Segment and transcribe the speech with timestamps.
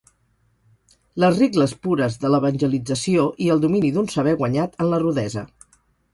[1.23, 5.47] Les regles pures de l'evangelització i el domini d'un saber guanyat en la rudesa.